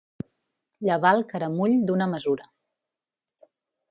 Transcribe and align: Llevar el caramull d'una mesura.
Llevar 0.89 1.11
el 1.17 1.21
caramull 1.33 1.77
d'una 1.91 2.09
mesura. 2.15 2.47